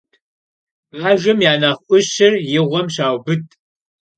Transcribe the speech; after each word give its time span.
Bajjem 1.01 1.39
ya 1.45 1.53
nexh 1.61 1.81
'Uşır 1.89 2.33
yi 2.49 2.59
ğuem 2.67 2.87
şaubıd. 2.95 3.45